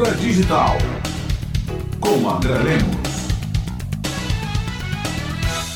Cultura 0.00 0.16
Digital 0.16 0.78
com 2.00 2.30
André 2.30 2.56
Lemos. 2.56 2.96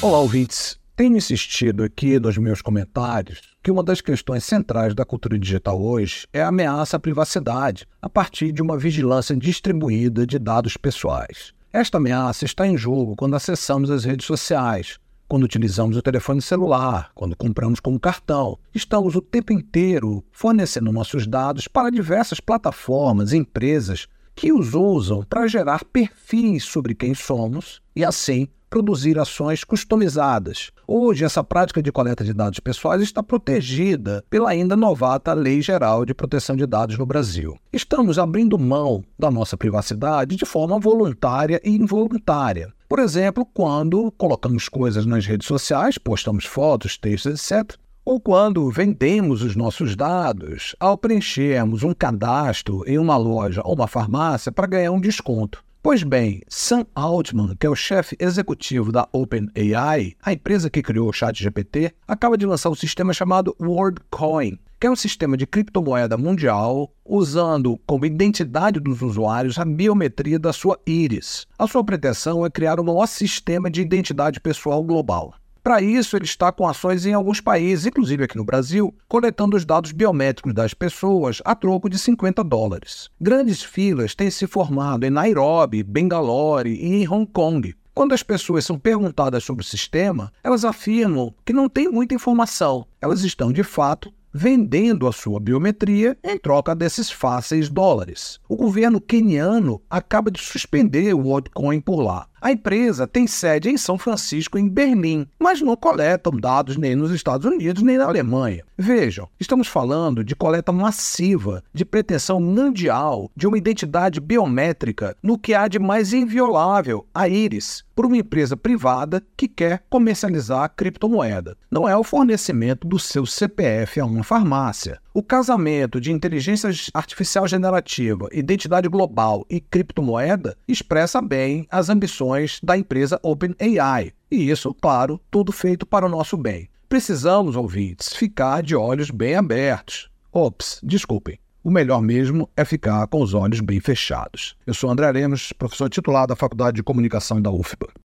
Olá, 0.00 0.18
ouvintes. 0.18 0.78
Tenho 0.96 1.18
insistido 1.18 1.82
aqui 1.82 2.18
nos 2.18 2.38
meus 2.38 2.62
comentários 2.62 3.42
que 3.62 3.70
uma 3.70 3.82
das 3.82 4.00
questões 4.00 4.42
centrais 4.42 4.94
da 4.94 5.04
cultura 5.04 5.38
digital 5.38 5.78
hoje 5.78 6.26
é 6.32 6.40
a 6.40 6.48
ameaça 6.48 6.96
à 6.96 7.00
privacidade 7.00 7.86
a 8.00 8.08
partir 8.08 8.50
de 8.50 8.62
uma 8.62 8.78
vigilância 8.78 9.36
distribuída 9.36 10.26
de 10.26 10.38
dados 10.38 10.78
pessoais. 10.78 11.52
Esta 11.70 11.98
ameaça 11.98 12.46
está 12.46 12.66
em 12.66 12.78
jogo 12.78 13.14
quando 13.16 13.36
acessamos 13.36 13.90
as 13.90 14.06
redes 14.06 14.24
sociais, 14.24 14.98
quando 15.28 15.44
utilizamos 15.44 15.98
o 15.98 16.02
telefone 16.02 16.40
celular, 16.40 17.10
quando 17.14 17.36
compramos 17.36 17.78
com 17.78 17.90
um 17.90 17.98
cartão. 17.98 18.58
Estamos 18.74 19.16
o 19.16 19.20
tempo 19.20 19.52
inteiro 19.52 20.24
fornecendo 20.32 20.92
nossos 20.92 21.26
dados 21.26 21.68
para 21.68 21.90
diversas 21.90 22.40
plataformas 22.40 23.34
empresas 23.34 24.08
que 24.34 24.52
os 24.52 24.74
usam 24.74 25.22
para 25.22 25.46
gerar 25.46 25.84
perfis 25.84 26.64
sobre 26.64 26.94
quem 26.94 27.14
somos 27.14 27.80
e, 27.94 28.04
assim, 28.04 28.48
produzir 28.74 29.16
ações 29.20 29.62
customizadas. 29.62 30.72
Hoje, 30.84 31.24
essa 31.24 31.44
prática 31.44 31.80
de 31.80 31.92
coleta 31.92 32.24
de 32.24 32.32
dados 32.32 32.58
pessoais 32.58 33.00
está 33.00 33.22
protegida 33.22 34.24
pela 34.28 34.50
ainda 34.50 34.74
novata 34.74 35.32
Lei 35.32 35.62
Geral 35.62 36.04
de 36.04 36.12
Proteção 36.12 36.56
de 36.56 36.66
Dados 36.66 36.98
no 36.98 37.06
Brasil. 37.06 37.56
Estamos 37.72 38.18
abrindo 38.18 38.58
mão 38.58 39.04
da 39.16 39.30
nossa 39.30 39.56
privacidade 39.56 40.34
de 40.34 40.44
forma 40.44 40.76
voluntária 40.80 41.60
e 41.62 41.70
involuntária. 41.70 42.72
Por 42.88 42.98
exemplo, 42.98 43.46
quando 43.46 44.10
colocamos 44.12 44.68
coisas 44.68 45.06
nas 45.06 45.24
redes 45.24 45.46
sociais, 45.46 45.96
postamos 45.96 46.44
fotos, 46.44 46.98
textos, 46.98 47.50
etc., 47.50 47.78
ou 48.04 48.20
quando 48.20 48.70
vendemos 48.70 49.42
os 49.42 49.56
nossos 49.56 49.96
dados 49.96 50.76
ao 50.78 50.98
preenchermos 50.98 51.82
um 51.82 51.94
cadastro 51.94 52.84
em 52.86 52.98
uma 52.98 53.16
loja 53.16 53.62
ou 53.64 53.74
uma 53.74 53.88
farmácia 53.88 54.52
para 54.52 54.66
ganhar 54.66 54.92
um 54.92 55.00
desconto. 55.00 55.64
Pois 55.82 56.02
bem, 56.02 56.40
Sam 56.48 56.86
Altman, 56.94 57.54
que 57.60 57.66
é 57.66 57.70
o 57.70 57.74
chefe 57.74 58.16
executivo 58.18 58.90
da 58.90 59.06
OpenAI, 59.12 60.14
a 60.22 60.32
empresa 60.32 60.70
que 60.70 60.82
criou 60.82 61.10
o 61.10 61.12
ChatGPT, 61.12 61.92
acaba 62.08 62.38
de 62.38 62.46
lançar 62.46 62.70
um 62.70 62.74
sistema 62.74 63.12
chamado 63.12 63.54
WorldCoin, 63.60 64.58
que 64.80 64.86
é 64.86 64.90
um 64.90 64.96
sistema 64.96 65.36
de 65.36 65.46
criptomoeda 65.46 66.16
mundial 66.16 66.90
usando 67.04 67.78
como 67.86 68.06
identidade 68.06 68.80
dos 68.80 69.02
usuários 69.02 69.58
a 69.58 69.64
biometria 69.64 70.38
da 70.38 70.54
sua 70.54 70.78
íris. 70.86 71.46
A 71.58 71.66
sua 71.66 71.84
pretensão 71.84 72.46
é 72.46 72.50
criar 72.50 72.80
um 72.80 72.84
maior 72.84 73.06
sistema 73.06 73.70
de 73.70 73.82
identidade 73.82 74.40
pessoal 74.40 74.82
global. 74.82 75.34
Para 75.64 75.80
isso, 75.80 76.14
ele 76.14 76.26
está 76.26 76.52
com 76.52 76.68
ações 76.68 77.06
em 77.06 77.14
alguns 77.14 77.40
países, 77.40 77.86
inclusive 77.86 78.24
aqui 78.24 78.36
no 78.36 78.44
Brasil, 78.44 78.94
coletando 79.08 79.56
os 79.56 79.64
dados 79.64 79.92
biométricos 79.92 80.52
das 80.52 80.74
pessoas 80.74 81.40
a 81.42 81.54
troco 81.54 81.88
de 81.88 81.98
50 81.98 82.44
dólares. 82.44 83.08
Grandes 83.18 83.62
filas 83.62 84.14
têm 84.14 84.30
se 84.30 84.46
formado 84.46 85.06
em 85.06 85.10
Nairobi, 85.10 85.82
Bangalore 85.82 86.68
e 86.68 86.96
em 86.96 87.08
Hong 87.08 87.26
Kong. 87.32 87.74
Quando 87.94 88.12
as 88.12 88.22
pessoas 88.22 88.66
são 88.66 88.78
perguntadas 88.78 89.42
sobre 89.42 89.64
o 89.64 89.66
sistema, 89.66 90.30
elas 90.42 90.66
afirmam 90.66 91.32
que 91.46 91.54
não 91.54 91.66
têm 91.66 91.88
muita 91.88 92.14
informação. 92.14 92.86
Elas 93.00 93.24
estão, 93.24 93.50
de 93.50 93.62
fato, 93.62 94.12
vendendo 94.34 95.06
a 95.06 95.12
sua 95.12 95.38
biometria 95.38 96.18
em 96.24 96.36
troca 96.36 96.74
desses 96.74 97.08
fáceis 97.08 97.70
dólares. 97.70 98.40
O 98.48 98.56
governo 98.56 99.00
queniano 99.00 99.80
acaba 99.88 100.28
de 100.28 100.40
suspender 100.40 101.14
o 101.14 101.20
WorldCoin 101.20 101.80
por 101.80 102.00
lá. 102.00 102.26
A 102.44 102.52
empresa 102.52 103.06
tem 103.06 103.26
sede 103.26 103.70
em 103.70 103.78
São 103.78 103.96
Francisco, 103.96 104.58
em 104.58 104.68
Berlim, 104.68 105.26
mas 105.38 105.62
não 105.62 105.74
coletam 105.74 106.30
dados 106.30 106.76
nem 106.76 106.94
nos 106.94 107.10
Estados 107.10 107.50
Unidos 107.50 107.82
nem 107.82 107.96
na 107.96 108.04
Alemanha. 108.04 108.62
Vejam, 108.76 109.26
estamos 109.40 109.66
falando 109.66 110.22
de 110.22 110.36
coleta 110.36 110.70
massiva, 110.70 111.64
de 111.72 111.86
pretensão 111.86 112.38
mundial, 112.38 113.30
de 113.34 113.46
uma 113.46 113.56
identidade 113.56 114.20
biométrica 114.20 115.16
no 115.22 115.38
que 115.38 115.54
há 115.54 115.66
de 115.68 115.78
mais 115.78 116.12
inviolável, 116.12 117.06
a 117.14 117.26
íris, 117.26 117.82
por 117.94 118.04
uma 118.04 118.18
empresa 118.18 118.58
privada 118.58 119.22
que 119.36 119.48
quer 119.48 119.82
comercializar 119.88 120.64
a 120.64 120.68
criptomoeda. 120.68 121.56
Não 121.70 121.88
é 121.88 121.96
o 121.96 122.04
fornecimento 122.04 122.86
do 122.86 122.98
seu 122.98 123.24
CPF 123.24 124.00
a 124.00 124.04
uma 124.04 124.24
farmácia. 124.24 125.00
O 125.14 125.22
casamento 125.22 126.00
de 126.00 126.10
inteligência 126.10 126.68
artificial 126.92 127.46
generativa, 127.46 128.28
identidade 128.32 128.88
global 128.88 129.46
e 129.48 129.60
criptomoeda 129.60 130.56
expressa 130.66 131.22
bem 131.22 131.68
as 131.70 131.88
ambições 131.88 132.33
da 132.62 132.76
empresa 132.76 133.18
OpenAI. 133.22 134.12
E 134.30 134.50
isso, 134.50 134.74
claro, 134.74 135.20
tudo 135.30 135.52
feito 135.52 135.86
para 135.86 136.06
o 136.06 136.08
nosso 136.08 136.36
bem. 136.36 136.68
Precisamos, 136.88 137.56
ouvintes, 137.56 138.14
ficar 138.14 138.62
de 138.62 138.76
olhos 138.76 139.10
bem 139.10 139.34
abertos. 139.34 140.10
Ops, 140.32 140.80
desculpem. 140.82 141.38
O 141.62 141.70
melhor 141.70 142.02
mesmo 142.02 142.50
é 142.54 142.64
ficar 142.64 143.06
com 143.06 143.22
os 143.22 143.32
olhos 143.32 143.60
bem 143.60 143.80
fechados. 143.80 144.54
Eu 144.66 144.74
sou 144.74 144.90
André 144.90 145.10
Lemos, 145.10 145.52
professor 145.52 145.88
titular 145.88 146.26
da 146.26 146.36
Faculdade 146.36 146.76
de 146.76 146.82
Comunicação 146.82 147.40
da 147.40 147.50
UFBA. 147.50 147.88